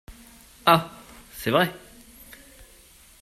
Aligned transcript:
Ah! 0.65 0.89
c’est 1.33 1.51
vrai. 1.51 1.71